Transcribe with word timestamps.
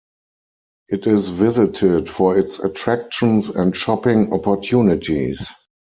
It 0.89 1.05
is 1.05 1.29
visited 1.29 2.09
for 2.09 2.35
its 2.35 2.57
attractions 2.57 3.49
and 3.49 3.75
shopping 3.75 4.33
opportunities. 4.33 5.51